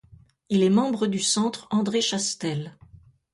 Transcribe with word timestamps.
Il 0.49 0.63
est 0.63 0.71
membre 0.71 1.05
du 1.05 1.19
Centre 1.19 1.67
André-Chastel. 1.69 2.75